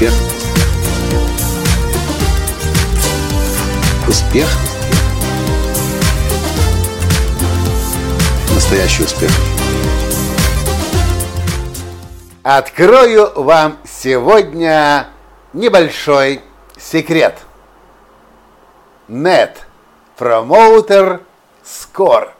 [0.00, 0.14] Успех.
[4.08, 4.48] Успех.
[8.54, 9.30] Настоящий успех.
[12.42, 15.08] Открою вам сегодня
[15.52, 16.40] небольшой
[16.78, 17.36] секрет.
[19.06, 19.56] Net
[20.18, 21.20] Promoter
[21.62, 22.30] Score.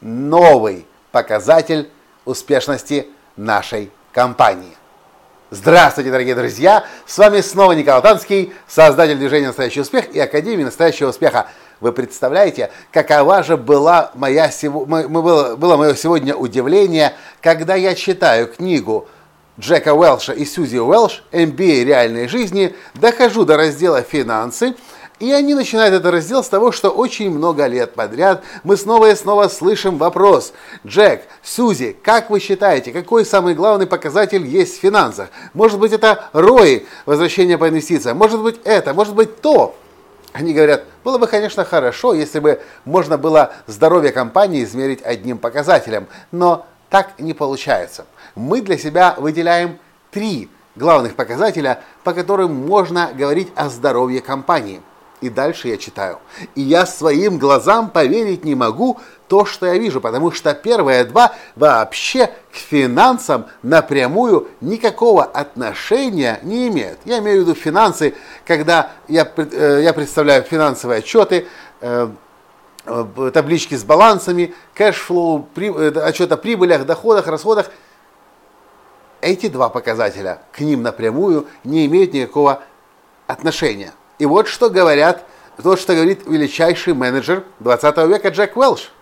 [0.00, 1.88] Новый показатель
[2.24, 4.73] успешности нашей компании.
[5.56, 6.84] Здравствуйте, дорогие друзья!
[7.06, 11.46] С вами снова Николай Танский, создатель движения «Настоящий успех» и Академии «Настоящего успеха».
[11.78, 19.06] Вы представляете, какова же была моя, было, мое сегодня удивление, когда я читаю книгу
[19.56, 24.74] Джека Уэлша и Сьюзи Уэлш «MBA реальной жизни», дохожу до раздела «Финансы»,
[25.20, 29.14] и они начинают этот раздел с того, что очень много лет подряд мы снова и
[29.14, 30.52] снова слышим вопрос.
[30.84, 35.28] Джек, Сьюзи, как вы считаете, какой самый главный показатель есть в финансах?
[35.52, 39.76] Может быть это ROI, возвращение по инвестициям, может быть это, может быть то.
[40.32, 46.08] Они говорят, было бы, конечно, хорошо, если бы можно было здоровье компании измерить одним показателем,
[46.32, 48.04] но так не получается.
[48.34, 49.78] Мы для себя выделяем
[50.10, 54.82] три главных показателя, по которым можно говорить о здоровье компании–
[55.24, 56.18] и дальше я читаю.
[56.54, 61.32] И я своим глазам поверить не могу то, что я вижу, потому что первые два
[61.56, 66.98] вообще к финансам напрямую никакого отношения не имеют.
[67.06, 68.14] Я имею в виду финансы,
[68.44, 71.46] когда я, э, я представляю финансовые отчеты,
[71.80, 72.08] э,
[72.84, 75.48] э, таблички с балансами, cash flow,
[76.04, 77.70] отчет о прибылях, доходах, расходах.
[79.22, 82.60] Эти два показателя к ним напрямую не имеют никакого
[83.26, 83.94] отношения.
[84.18, 85.26] И вот что говорят,
[85.62, 88.92] то, что говорит величайший менеджер 20 века Джек Уэлш.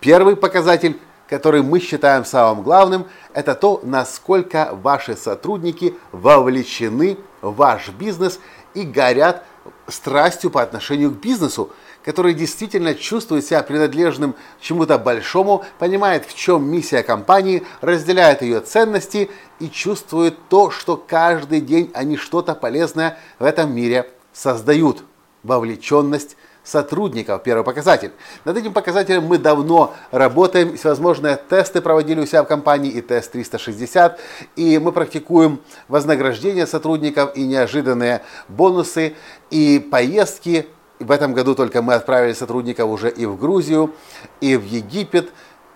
[0.00, 0.98] Первый показатель,
[1.28, 8.38] который мы считаем самым главным, это то, насколько ваши сотрудники вовлечены в ваш бизнес
[8.74, 9.44] и горят
[9.88, 11.70] страстью по отношению к бизнесу,
[12.04, 19.30] который действительно чувствует себя принадлежным чему-то большому, понимает, в чем миссия компании, разделяет ее ценности
[19.58, 25.02] и чувствует то, что каждый день они что-то полезное в этом мире создают
[25.42, 28.10] вовлеченность сотрудников, первый показатель.
[28.44, 33.32] Над этим показателем мы давно работаем, всевозможные тесты проводили у себя в компании, и тест
[33.32, 34.18] 360,
[34.56, 39.14] и мы практикуем вознаграждение сотрудников и неожиданные бонусы,
[39.50, 40.66] и поездки.
[40.98, 43.94] В этом году только мы отправили сотрудников уже и в Грузию,
[44.40, 45.30] и в Египет,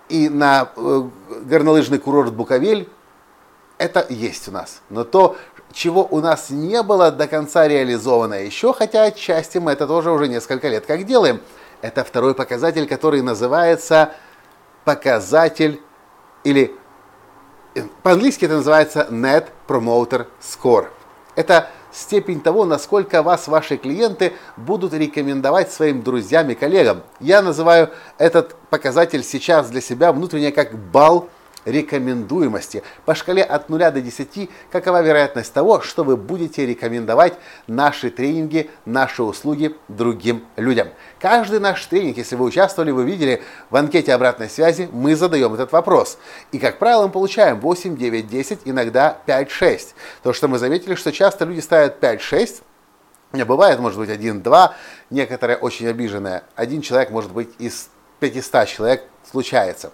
[0.08, 1.02] и на э,
[1.44, 2.88] горнолыжный курорт Буковель.
[3.80, 4.82] Это есть у нас.
[4.90, 5.38] Но то,
[5.72, 10.28] чего у нас не было до конца реализовано еще, хотя отчасти мы это тоже уже
[10.28, 11.40] несколько лет как делаем.
[11.80, 14.12] Это второй показатель, который называется
[14.84, 15.80] показатель
[16.44, 16.76] или
[17.74, 20.88] э, по-английски это называется Net Promoter Score.
[21.34, 27.02] Это степень того, насколько вас ваши клиенты будут рекомендовать своим друзьям и коллегам.
[27.18, 31.30] Я называю этот показатель сейчас для себя внутренне как балл
[31.64, 32.82] рекомендуемости.
[33.04, 37.34] По шкале от 0 до 10, какова вероятность того, что вы будете рекомендовать
[37.66, 40.88] наши тренинги, наши услуги другим людям.
[41.20, 45.72] Каждый наш тренинг, если вы участвовали, вы видели в анкете обратной связи, мы задаем этот
[45.72, 46.18] вопрос.
[46.52, 49.94] И, как правило, мы получаем 8, 9, 10, иногда 5, 6.
[50.22, 52.62] То, что мы заметили, что часто люди ставят 5, 6,
[53.32, 54.74] не бывает, может быть, один-два,
[55.10, 56.42] некоторые очень обиженные.
[56.56, 57.88] Один человек, может быть, из
[58.18, 59.92] 500 человек случается.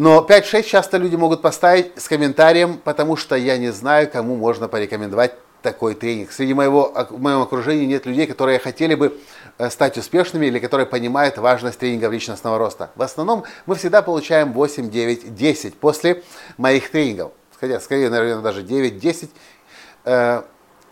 [0.00, 4.66] Но 5-6 часто люди могут поставить с комментарием, потому что я не знаю, кому можно
[4.66, 6.32] порекомендовать такой тренинг.
[6.32, 9.20] Среди моего, в моем окружении нет людей, которые хотели бы
[9.58, 12.88] э, стать успешными или которые понимают важность тренингов личностного роста.
[12.96, 16.22] В основном мы всегда получаем 8, 9, 10 после
[16.56, 17.32] моих тренингов.
[17.60, 19.30] Хотя, скорее, наверное, даже 9, 10.
[20.06, 20.44] Э,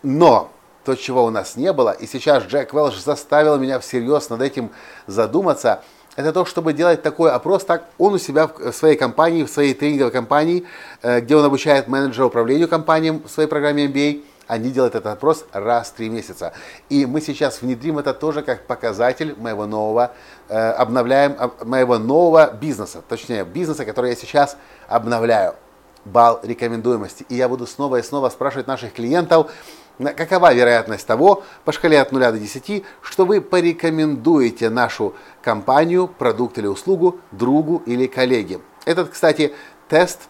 [0.03, 0.51] но
[0.85, 4.69] то, чего у нас не было, и сейчас Джек Велш заставил меня всерьез над этим
[5.07, 5.81] задуматься–
[6.19, 9.73] это то, чтобы делать такой опрос, так он у себя в своей компании, в своей
[9.73, 10.65] тренинговой компании,
[11.01, 15.45] э, где он обучает менеджера управлению компаниям в своей программе MBA, они делают этот опрос
[15.53, 16.51] раз в три месяца.
[16.89, 20.11] И мы сейчас внедрим это тоже как показатель моего нового,
[20.49, 24.57] э, обновляем, моего нового бизнеса, точнее бизнеса, который я сейчас
[24.89, 25.55] обновляю.
[26.03, 27.25] Бал рекомендуемости.
[27.29, 29.51] И я буду снова и снова спрашивать наших клиентов,
[29.99, 36.57] какова вероятность того, по шкале от 0 до 10, что вы порекомендуете нашу компанию, продукт
[36.57, 38.61] или услугу другу или коллеге.
[38.85, 39.53] Этот, кстати,
[39.87, 40.29] тест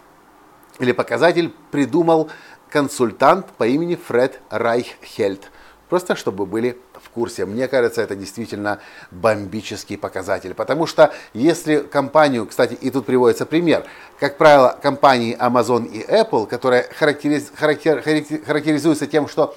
[0.78, 2.30] или показатель придумал
[2.68, 5.50] консультант по имени Фред Райххельд.
[5.90, 7.44] Просто чтобы были в курсе.
[7.44, 8.78] Мне кажется, это действительно
[9.10, 10.54] бомбический показатель.
[10.54, 13.84] Потому что если компанию, кстати, и тут приводится пример,
[14.20, 18.02] как правило, компании Amazon и Apple, которые характериз, характер,
[18.46, 19.56] характеризуются тем, что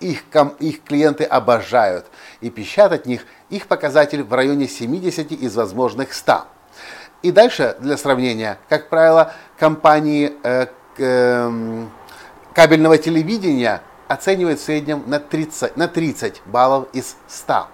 [0.00, 0.24] их,
[0.60, 2.06] их клиенты обожают
[2.40, 6.46] и пищат от них, их показатель в районе 70 из возможных 100.
[7.20, 11.84] И дальше, для сравнения, как правило, компании э, э,
[12.54, 17.68] кабельного телевидения оценивают в среднем на 30, на 30 баллов из 100.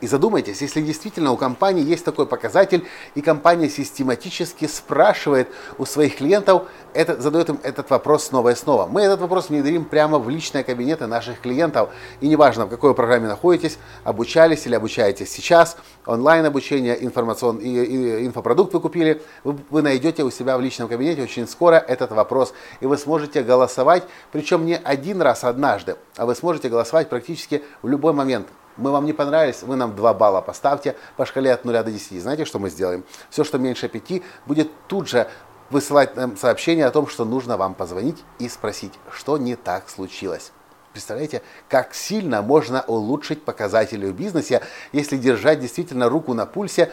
[0.00, 5.48] И задумайтесь, если действительно у компании есть такой показатель, и компания систематически спрашивает
[5.78, 6.62] у своих клиентов,
[6.94, 8.86] это, задает им этот вопрос снова и снова.
[8.86, 11.90] Мы этот вопрос внедрим прямо в личные кабинеты наших клиентов.
[12.20, 15.76] И неважно, в какой программе находитесь, обучались или обучаетесь сейчас,
[16.06, 20.88] онлайн обучение, информацион, и, и, инфопродукт вы купили, вы, вы найдете у себя в личном
[20.88, 22.54] кабинете очень скоро этот вопрос.
[22.80, 27.88] И вы сможете голосовать, причем не один раз однажды, а вы сможете голосовать практически в
[27.88, 28.46] любой момент
[28.76, 32.22] мы вам не понравились, вы нам 2 балла поставьте по шкале от 0 до 10.
[32.22, 33.04] Знаете, что мы сделаем?
[33.30, 35.28] Все, что меньше 5, будет тут же
[35.70, 40.52] высылать нам сообщение о том, что нужно вам позвонить и спросить, что не так случилось.
[40.92, 44.62] Представляете, как сильно можно улучшить показатели в бизнесе,
[44.92, 46.92] если держать действительно руку на пульсе,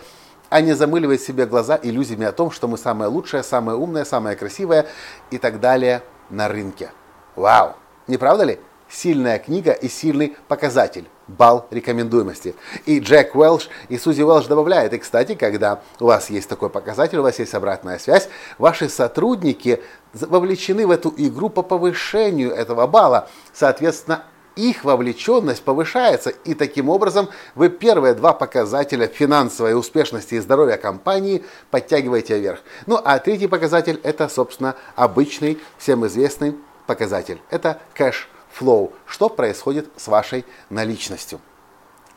[0.50, 4.35] а не замыливать себе глаза иллюзиями о том, что мы самое лучшее, самое умное, самое
[4.35, 4.85] красивое
[5.31, 6.91] и так далее на рынке.
[7.35, 7.75] Вау!
[8.06, 8.59] Не правда ли?
[8.89, 12.56] Сильная книга и сильный показатель балл рекомендуемости.
[12.86, 17.18] И Джек Уэлш и Сузи Уэлш добавляет, и, кстати, когда у вас есть такой показатель,
[17.18, 19.81] у вас есть обратная связь, ваши сотрудники
[20.13, 23.30] вовлечены в эту игру по повышению этого балла.
[23.54, 24.24] Соответственно,
[24.56, 31.44] их вовлеченность повышается, и таким образом вы первые два показателя финансовой успешности и здоровья компании
[31.69, 32.62] подтягиваете вверх.
[32.88, 36.56] Ну а третий показатель это, собственно, обычный, всем известный
[36.88, 37.39] показатель.
[37.51, 38.28] Это кэш
[38.58, 41.40] flow, что происходит с вашей наличностью.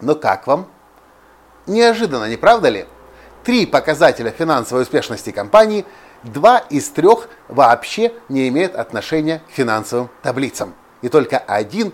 [0.01, 0.67] Но как вам?
[1.67, 2.87] Неожиданно, не правда ли?
[3.45, 5.87] Три показателя финансовой успешности компании,
[6.23, 10.75] два из трех вообще не имеют отношения к финансовым таблицам.
[11.03, 11.93] И только один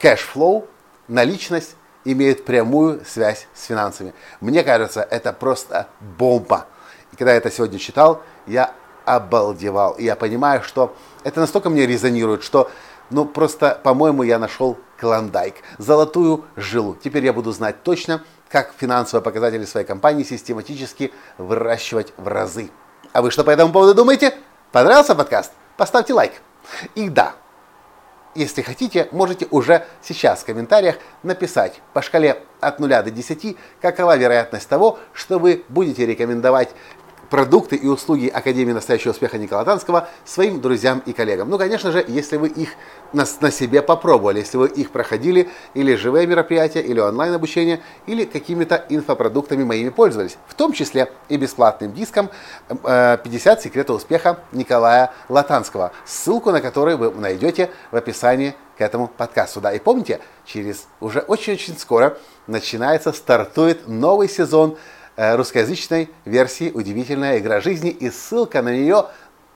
[0.00, 0.66] flow,
[1.08, 1.74] наличность,
[2.04, 4.14] имеет прямую связь с финансами.
[4.40, 6.66] Мне кажется, это просто бомба.
[7.12, 8.72] И когда я это сегодня читал, я
[9.04, 9.92] обалдевал.
[9.92, 10.94] И я понимаю, что
[11.24, 12.70] это настолько мне резонирует, что
[13.10, 16.96] ну, просто, по-моему, я нашел клондайк, золотую жилу.
[17.02, 22.70] Теперь я буду знать точно, как финансовые показатели своей компании систематически выращивать в разы.
[23.12, 24.34] А вы что по этому поводу думаете?
[24.72, 25.52] Понравился подкаст?
[25.76, 26.32] Поставьте лайк.
[26.94, 27.34] И да,
[28.34, 34.16] если хотите, можете уже сейчас в комментариях написать по шкале от 0 до 10, какова
[34.16, 36.70] вероятность того, что вы будете рекомендовать
[37.30, 41.50] продукты и услуги Академии настоящего успеха Никола Танского своим друзьям и коллегам.
[41.50, 42.70] Ну, конечно же, если вы их
[43.12, 48.84] на, на себе попробовали, если вы их проходили, или живые мероприятия, или онлайн-обучение, или какими-то
[48.88, 52.30] инфопродуктами моими пользовались, в том числе и бесплатным диском
[52.68, 59.08] 50 э, секретов успеха Николая Латанского, ссылку на который вы найдете в описании к этому
[59.08, 59.60] подкасту.
[59.60, 62.16] Да, и помните, через уже очень-очень скоро
[62.46, 64.76] начинается, стартует новый сезон
[65.20, 69.06] Э, русскоязычной версии «Удивительная игра жизни», и ссылка на нее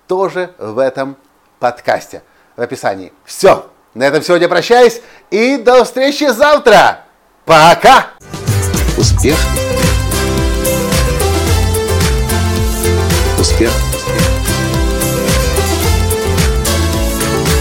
[0.08, 1.16] тоже в этом
[1.60, 2.24] подкасте,
[2.56, 3.12] в описании.
[3.24, 5.00] Все, на этом сегодня прощаюсь,
[5.30, 7.04] и до встречи завтра.
[7.44, 8.08] Пока!
[8.96, 9.36] Успех!
[13.38, 13.70] Успех!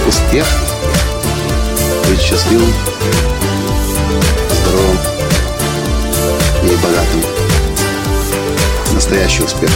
[0.08, 0.48] Успех!
[2.08, 2.74] Быть счастливым,
[4.50, 4.98] здоровым
[6.64, 7.42] и богатым
[8.94, 9.72] настоящий успех.